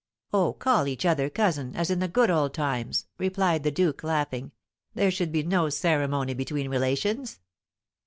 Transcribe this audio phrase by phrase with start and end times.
[0.33, 4.49] "Oh, call each other cousin, as in the good old times," replied the duke, laughing.
[4.95, 7.39] "There should be no ceremony between relations."